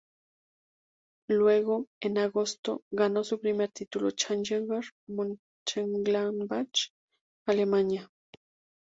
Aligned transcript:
Luego, 1.29 1.85
en 2.01 2.17
agosto, 2.17 2.81
ganó 2.91 3.23
su 3.23 3.39
primer 3.39 3.69
título 3.69 4.09
Challenger 4.09 4.63
en 5.07 5.37
Mönchengladbach, 5.37 6.89
Alemania. 7.47 8.09